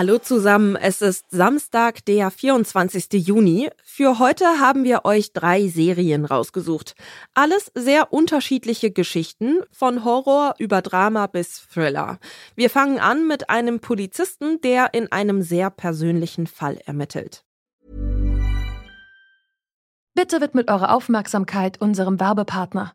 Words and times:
Hallo 0.00 0.16
zusammen, 0.16 0.76
es 0.76 1.02
ist 1.02 1.26
Samstag, 1.30 2.06
der 2.06 2.30
24. 2.30 3.22
Juni. 3.22 3.68
Für 3.84 4.18
heute 4.18 4.46
haben 4.58 4.82
wir 4.82 5.04
euch 5.04 5.34
drei 5.34 5.68
Serien 5.68 6.24
rausgesucht. 6.24 6.94
Alles 7.34 7.70
sehr 7.74 8.10
unterschiedliche 8.10 8.92
Geschichten, 8.92 9.58
von 9.70 10.02
Horror 10.02 10.54
über 10.56 10.80
Drama 10.80 11.26
bis 11.26 11.68
Thriller. 11.68 12.18
Wir 12.56 12.70
fangen 12.70 12.98
an 12.98 13.28
mit 13.28 13.50
einem 13.50 13.80
Polizisten, 13.80 14.58
der 14.62 14.94
in 14.94 15.12
einem 15.12 15.42
sehr 15.42 15.68
persönlichen 15.68 16.46
Fall 16.46 16.78
ermittelt. 16.86 17.44
Bitte 20.14 20.40
widmet 20.40 20.70
eure 20.70 20.92
Aufmerksamkeit 20.92 21.78
unserem 21.78 22.18
Werbepartner. 22.18 22.94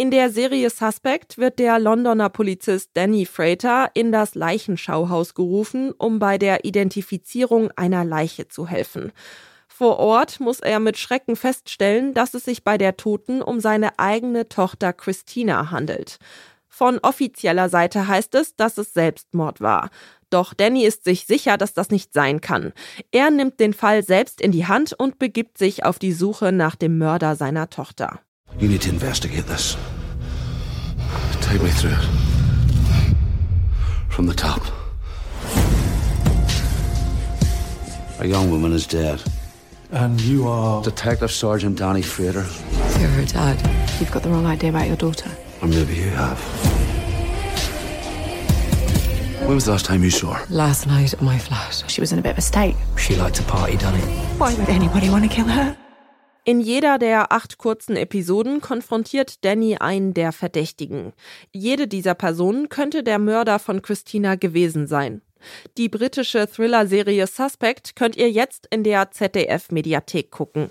In 0.00 0.10
der 0.10 0.30
Serie 0.30 0.70
Suspect 0.70 1.36
wird 1.36 1.58
der 1.58 1.78
Londoner 1.78 2.30
Polizist 2.30 2.88
Danny 2.94 3.26
Frater 3.26 3.90
in 3.92 4.12
das 4.12 4.34
Leichenschauhaus 4.34 5.34
gerufen, 5.34 5.92
um 5.92 6.18
bei 6.18 6.38
der 6.38 6.64
Identifizierung 6.64 7.70
einer 7.76 8.02
Leiche 8.06 8.48
zu 8.48 8.66
helfen. 8.66 9.12
Vor 9.68 9.98
Ort 9.98 10.40
muss 10.40 10.60
er 10.60 10.80
mit 10.80 10.96
Schrecken 10.96 11.36
feststellen, 11.36 12.14
dass 12.14 12.32
es 12.32 12.46
sich 12.46 12.64
bei 12.64 12.78
der 12.78 12.96
Toten 12.96 13.42
um 13.42 13.60
seine 13.60 13.98
eigene 13.98 14.48
Tochter 14.48 14.94
Christina 14.94 15.70
handelt. 15.70 16.16
Von 16.66 16.98
offizieller 17.00 17.68
Seite 17.68 18.08
heißt 18.08 18.34
es, 18.36 18.56
dass 18.56 18.78
es 18.78 18.94
Selbstmord 18.94 19.60
war. 19.60 19.90
Doch 20.30 20.54
Danny 20.54 20.86
ist 20.86 21.04
sich 21.04 21.26
sicher, 21.26 21.58
dass 21.58 21.74
das 21.74 21.90
nicht 21.90 22.14
sein 22.14 22.40
kann. 22.40 22.72
Er 23.12 23.30
nimmt 23.30 23.60
den 23.60 23.74
Fall 23.74 24.02
selbst 24.02 24.40
in 24.40 24.50
die 24.50 24.66
Hand 24.66 24.94
und 24.94 25.18
begibt 25.18 25.58
sich 25.58 25.84
auf 25.84 25.98
die 25.98 26.14
Suche 26.14 26.52
nach 26.52 26.74
dem 26.74 26.96
Mörder 26.96 27.36
seiner 27.36 27.68
Tochter. 27.68 28.20
You 28.58 28.68
need 28.68 28.82
to 28.82 28.90
investigate 28.90 29.44
this. 29.46 29.76
Take 31.40 31.62
me 31.62 31.70
through 31.70 31.92
it. 31.92 33.14
From 34.08 34.26
the 34.26 34.34
top. 34.34 34.62
A 38.20 38.26
young 38.26 38.50
woman 38.50 38.72
is 38.72 38.86
dead. 38.86 39.22
And 39.92 40.20
you 40.20 40.46
are. 40.46 40.82
Detective 40.82 41.32
Sergeant 41.32 41.78
Danny 41.78 42.02
Frater. 42.02 42.46
You're 42.98 43.08
her 43.08 43.24
dad. 43.24 43.58
You've 43.98 44.12
got 44.12 44.22
the 44.22 44.28
wrong 44.28 44.46
idea 44.46 44.70
about 44.70 44.86
your 44.86 44.96
daughter. 44.96 45.30
Or 45.62 45.68
maybe 45.68 45.94
you 45.94 46.10
have. 46.10 46.38
When 49.40 49.54
was 49.54 49.64
the 49.64 49.72
last 49.72 49.86
time 49.86 50.04
you 50.04 50.10
saw 50.10 50.34
her? 50.34 50.46
Last 50.54 50.86
night 50.86 51.12
at 51.14 51.22
my 51.22 51.38
flat. 51.38 51.82
She 51.88 52.00
was 52.00 52.12
in 52.12 52.18
a 52.18 52.22
bit 52.22 52.32
of 52.32 52.38
a 52.38 52.42
state. 52.42 52.76
She 52.96 53.16
liked 53.16 53.36
to 53.36 53.42
party, 53.44 53.76
Danny. 53.78 54.00
Why 54.38 54.54
would 54.54 54.68
anybody 54.68 55.08
want 55.10 55.24
to 55.24 55.30
kill 55.34 55.48
her? 55.48 55.76
In 56.44 56.60
jeder 56.60 56.98
der 56.98 57.32
acht 57.32 57.58
kurzen 57.58 57.96
Episoden 57.96 58.60
konfrontiert 58.60 59.44
Danny 59.44 59.76
einen 59.76 60.14
der 60.14 60.32
Verdächtigen. 60.32 61.12
Jede 61.52 61.86
dieser 61.86 62.14
Personen 62.14 62.68
könnte 62.68 63.02
der 63.02 63.18
Mörder 63.18 63.58
von 63.58 63.82
Christina 63.82 64.36
gewesen 64.36 64.86
sein. 64.86 65.20
Die 65.76 65.88
britische 65.88 66.46
Thriller-Serie 66.50 67.26
Suspect 67.26 67.96
könnt 67.96 68.16
ihr 68.16 68.30
jetzt 68.30 68.66
in 68.70 68.84
der 68.84 69.10
ZDF-Mediathek 69.10 70.30
gucken. 70.30 70.70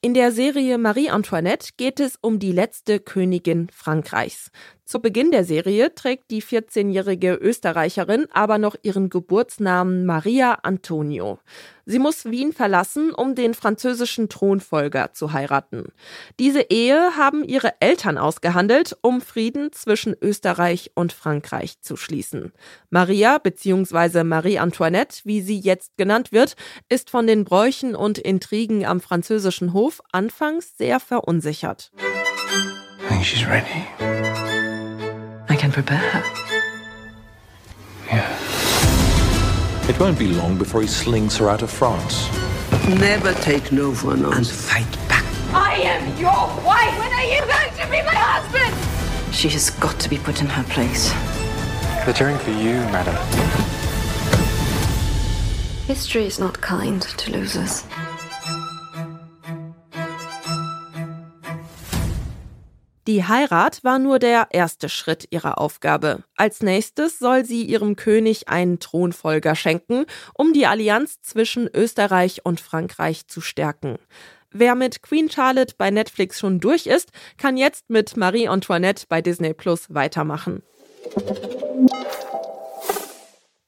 In 0.00 0.14
der 0.14 0.30
Serie 0.30 0.78
Marie 0.78 1.10
Antoinette 1.10 1.70
geht 1.76 1.98
es 1.98 2.16
um 2.20 2.38
die 2.38 2.52
letzte 2.52 3.00
Königin 3.00 3.68
Frankreichs. 3.72 4.50
Zu 4.88 5.00
Beginn 5.00 5.30
der 5.30 5.44
Serie 5.44 5.94
trägt 5.94 6.30
die 6.30 6.42
14-jährige 6.42 7.34
Österreicherin 7.34 8.26
aber 8.32 8.56
noch 8.56 8.74
ihren 8.80 9.10
Geburtsnamen 9.10 10.06
Maria 10.06 10.60
Antonio. 10.62 11.40
Sie 11.84 11.98
muss 11.98 12.24
Wien 12.24 12.54
verlassen, 12.54 13.12
um 13.12 13.34
den 13.34 13.52
französischen 13.52 14.30
Thronfolger 14.30 15.12
zu 15.12 15.34
heiraten. 15.34 15.92
Diese 16.38 16.62
Ehe 16.70 17.18
haben 17.18 17.44
ihre 17.44 17.74
Eltern 17.80 18.16
ausgehandelt, 18.16 18.96
um 19.02 19.20
Frieden 19.20 19.72
zwischen 19.72 20.16
Österreich 20.22 20.92
und 20.94 21.12
Frankreich 21.12 21.82
zu 21.82 21.98
schließen. 21.98 22.52
Maria 22.88 23.36
bzw. 23.36 24.24
Marie 24.24 24.58
Antoinette, 24.58 25.20
wie 25.24 25.42
sie 25.42 25.58
jetzt 25.58 25.98
genannt 25.98 26.32
wird, 26.32 26.56
ist 26.88 27.10
von 27.10 27.26
den 27.26 27.44
Bräuchen 27.44 27.94
und 27.94 28.16
Intrigen 28.16 28.86
am 28.86 29.02
französischen 29.02 29.74
Hof 29.74 30.00
anfangs 30.12 30.78
sehr 30.78 30.98
verunsichert. 30.98 31.92
I 33.00 33.10
think 33.10 33.24
she's 33.24 33.46
ready. 33.46 34.47
I 35.58 35.60
can 35.60 35.72
prepare 35.72 35.98
her. 35.98 36.22
Yeah. 38.06 39.88
It 39.88 39.98
won't 39.98 40.16
be 40.16 40.28
long 40.28 40.56
before 40.56 40.82
he 40.82 40.86
slings 40.86 41.36
her 41.38 41.50
out 41.50 41.62
of 41.62 41.70
France. 41.70 42.28
Never 42.86 43.34
take 43.34 43.72
no 43.72 43.92
for 43.92 44.14
an 44.14 44.24
answer. 44.24 44.36
And 44.36 44.46
Fight 44.46 45.08
back. 45.08 45.24
I 45.52 45.74
am 45.80 46.16
your 46.16 46.46
wife. 46.64 46.96
When 47.00 47.12
are 47.12 47.24
you 47.24 47.40
going 47.40 47.72
to 47.74 47.90
be 47.90 48.00
my 48.06 48.14
husband? 48.14 49.34
She 49.34 49.48
has 49.48 49.70
got 49.70 49.98
to 49.98 50.08
be 50.08 50.18
put 50.18 50.40
in 50.42 50.46
her 50.46 50.62
place. 50.62 51.10
They're 52.04 52.14
cheering 52.14 52.38
for 52.38 52.52
you, 52.52 52.74
madam. 52.94 53.16
History 55.88 56.24
is 56.24 56.38
not 56.38 56.60
kind 56.60 57.02
to 57.02 57.32
losers. 57.32 57.82
Die 63.08 63.24
Heirat 63.24 63.82
war 63.84 63.98
nur 63.98 64.18
der 64.18 64.48
erste 64.50 64.90
Schritt 64.90 65.28
ihrer 65.30 65.56
Aufgabe. 65.56 66.24
Als 66.36 66.62
nächstes 66.62 67.18
soll 67.18 67.42
sie 67.46 67.62
ihrem 67.62 67.96
König 67.96 68.50
einen 68.50 68.80
Thronfolger 68.80 69.56
schenken, 69.56 70.04
um 70.34 70.52
die 70.52 70.66
Allianz 70.66 71.22
zwischen 71.22 71.70
Österreich 71.74 72.44
und 72.44 72.60
Frankreich 72.60 73.26
zu 73.26 73.40
stärken. 73.40 73.98
Wer 74.50 74.74
mit 74.74 75.00
Queen 75.00 75.30
Charlotte 75.30 75.74
bei 75.78 75.90
Netflix 75.90 76.38
schon 76.38 76.60
durch 76.60 76.86
ist, 76.86 77.08
kann 77.38 77.56
jetzt 77.56 77.88
mit 77.88 78.18
Marie 78.18 78.46
Antoinette 78.46 79.06
bei 79.08 79.22
Disney 79.22 79.54
Plus 79.54 79.86
weitermachen. 79.88 80.62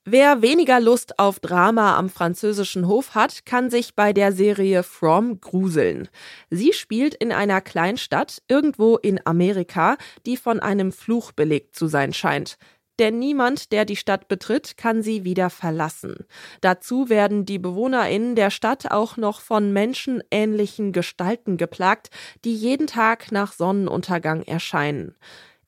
Wer 0.07 0.41
weniger 0.41 0.81
Lust 0.81 1.19
auf 1.19 1.41
Drama 1.41 1.99
am 1.99 2.09
französischen 2.09 2.89
Hof 2.89 3.15
hat, 3.15 3.45
kann 3.45 3.69
sich 3.69 3.95
bei 3.95 4.15
der 4.15 4.33
Serie 4.33 4.83
From 4.83 5.43
gruseln. 5.43 6.09
Sie 6.49 6.73
spielt 6.73 7.15
in 7.15 7.33
einer 7.33 7.61
Kleinstadt 7.61 8.43
irgendwo 8.49 8.97
in 8.97 9.21
Amerika, 9.27 9.99
die 10.25 10.39
von 10.39 10.59
einem 10.59 10.93
Fluch 10.93 11.33
belegt 11.33 11.77
zu 11.77 11.87
sein 11.87 12.15
scheint. 12.15 12.57
Denn 12.99 13.19
niemand, 13.19 13.73
der 13.73 13.85
die 13.85 13.97
Stadt 13.97 14.27
betritt, 14.27 14.79
kann 14.79 15.03
sie 15.03 15.25
wieder 15.25 15.51
verlassen. 15.51 16.27
Dazu 16.63 17.11
werden 17.11 17.45
die 17.45 17.59
BewohnerInnen 17.59 18.37
der 18.37 18.51
Stadt 18.51 18.91
auch 18.91 19.19
noch 19.19 19.43
von 19.43 19.73
menschenähnlichen 19.73 20.93
Gestalten 20.93 21.59
geplagt, 21.59 22.09
die 22.45 22.55
jeden 22.55 22.87
Tag 22.87 23.33
nach 23.33 23.53
Sonnenuntergang 23.53 24.43
erscheinen. 24.43 25.15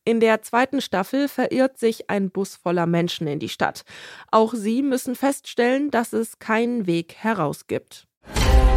In 0.04 0.18
der 0.18 0.42
zweiten 0.42 0.80
Staffel 0.80 1.28
verirrt 1.28 1.78
sich 1.78 2.10
ein 2.10 2.30
Bus 2.30 2.56
voller 2.56 2.86
Menschen 2.86 3.28
in 3.28 3.38
die 3.38 3.48
Stadt. 3.48 3.84
Auch 4.32 4.52
sie 4.52 4.82
müssen 4.82 5.14
feststellen, 5.14 5.92
dass 5.92 6.12
es 6.12 6.40
keinen 6.40 6.88
Weg 6.88 7.14
heraus 7.18 7.68
gibt. 7.68 8.08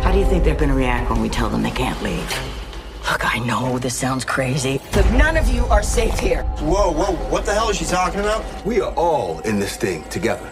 How 0.03 0.11
do 0.11 0.19
you 0.19 0.25
think 0.29 0.43
they're 0.43 0.55
gonna 0.55 0.75
react 0.75 1.09
when 1.09 1.23
we 1.23 1.29
tell 1.29 1.49
them 1.49 1.63
they 1.63 1.71
can't 1.71 1.99
leave? 2.03 2.21
Look, 3.09 3.25
I 3.25 3.39
know 3.39 3.79
this 3.79 3.99
sounds 3.99 4.23
crazy, 4.23 4.79
but 4.91 5.03
none 5.13 5.35
of 5.35 5.49
you 5.49 5.65
are 5.71 5.81
safe 5.81 6.19
here. 6.19 6.43
Whoa, 6.59 6.91
whoa, 6.91 7.15
what 7.31 7.43
the 7.43 7.53
hell 7.53 7.69
is 7.69 7.77
she 7.77 7.85
talking 7.85 8.19
about? 8.19 8.43
We 8.63 8.79
are 8.81 8.93
all 8.95 9.39
in 9.45 9.59
this 9.59 9.77
thing 9.77 10.03
together. 10.11 10.47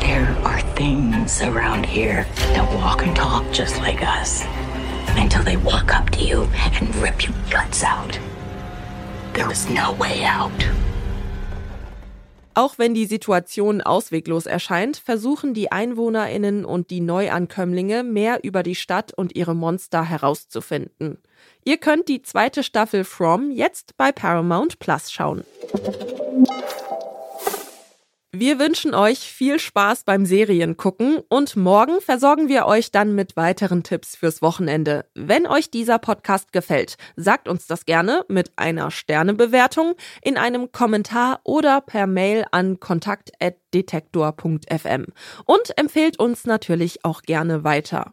There 0.00 0.34
are 0.42 0.60
things 0.74 1.42
around 1.42 1.84
here 1.84 2.26
that 2.54 2.66
walk 2.76 3.02
and 3.02 3.14
talk 3.14 3.44
just 3.52 3.76
like 3.78 4.02
us. 4.02 4.42
Until 5.16 5.44
they 5.44 5.56
walk 5.56 5.94
up 5.94 6.10
to 6.10 6.24
you 6.24 6.48
and 6.74 6.94
rip 6.96 7.26
your 7.26 7.34
guts 7.50 7.82
out. 7.84 8.18
There 9.32 9.50
is 9.50 9.68
no 9.68 9.96
way 9.98 10.24
out. 10.24 10.64
Auch 12.54 12.76
wenn 12.76 12.92
die 12.92 13.06
Situation 13.06 13.80
ausweglos 13.80 14.46
erscheint, 14.46 14.96
versuchen 14.96 15.54
die 15.54 15.70
Einwohnerinnen 15.70 16.64
und 16.64 16.90
die 16.90 17.00
Neuankömmlinge 17.00 18.02
mehr 18.02 18.40
über 18.42 18.64
die 18.64 18.74
Stadt 18.74 19.12
und 19.14 19.36
ihre 19.36 19.54
Monster 19.54 20.02
herauszufinden. 20.02 21.18
Ihr 21.64 21.76
könnt 21.76 22.08
die 22.08 22.22
zweite 22.22 22.64
Staffel 22.64 23.04
From 23.04 23.52
jetzt 23.52 23.96
bei 23.96 24.10
Paramount 24.10 24.80
Plus 24.80 25.12
schauen. 25.12 25.44
Wir 28.30 28.58
wünschen 28.58 28.94
euch 28.94 29.20
viel 29.20 29.58
Spaß 29.58 30.04
beim 30.04 30.26
Seriengucken 30.26 31.22
und 31.30 31.56
morgen 31.56 32.02
versorgen 32.02 32.50
wir 32.50 32.66
euch 32.66 32.90
dann 32.90 33.14
mit 33.14 33.36
weiteren 33.36 33.82
Tipps 33.82 34.16
fürs 34.16 34.42
Wochenende. 34.42 35.06
Wenn 35.14 35.46
euch 35.46 35.70
dieser 35.70 35.98
Podcast 35.98 36.52
gefällt, 36.52 36.98
sagt 37.16 37.48
uns 37.48 37.66
das 37.66 37.86
gerne 37.86 38.26
mit 38.28 38.52
einer 38.56 38.90
Sternebewertung, 38.90 39.94
in 40.20 40.36
einem 40.36 40.72
Kommentar 40.72 41.40
oder 41.42 41.80
per 41.80 42.06
Mail 42.06 42.44
an 42.52 42.80
kontakt.detektor.fm 42.80 45.06
und 45.46 45.78
empfehlt 45.78 46.18
uns 46.18 46.44
natürlich 46.44 47.06
auch 47.06 47.22
gerne 47.22 47.64
weiter. 47.64 48.12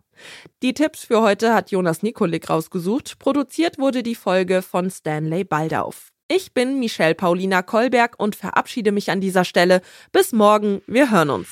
Die 0.64 0.74
Tipps 0.74 1.04
für 1.04 1.24
heute 1.24 1.54
hat 1.54 1.72
Jonas 1.72 2.04
Nikolik 2.04 2.50
rausgesucht. 2.50 3.20
Produziert 3.20 3.80
wurde 3.80 4.02
die 4.02 4.16
Folge 4.16 4.62
von 4.62 4.90
Stanley 4.90 5.44
Baldauf. 5.44 6.15
Ich 6.28 6.56
bin 6.56 6.80
Michelle 6.80 7.14
Paulina 7.14 7.62
Kolberg 7.62 8.16
und 8.18 8.36
verabschiede 8.36 8.92
mich 8.92 9.12
an 9.12 9.22
dieser 9.22 9.46
Stelle. 9.46 9.82
Bis 10.12 10.32
morgen, 10.32 10.82
wir 10.88 11.12
hören 11.12 11.30
uns. 11.30 11.48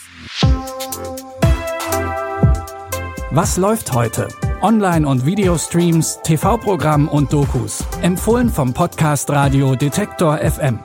Was 3.29 3.57
läuft 3.57 3.93
heute? 3.93 4.29
Online- 4.63 5.07
und 5.07 5.27
Videostreams, 5.27 6.21
TV-Programm 6.23 7.07
und 7.07 7.31
Dokus. 7.31 7.85
Empfohlen 8.01 8.49
vom 8.49 8.73
Podcast 8.73 9.29
Radio 9.29 9.75
Detektor 9.75 10.39
FM. 10.39 10.79